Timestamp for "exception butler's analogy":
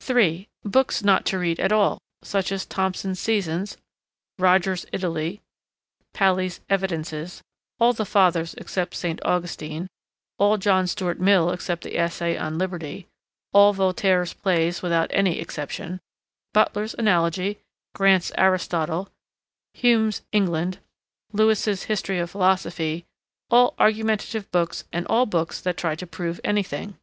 15.40-17.58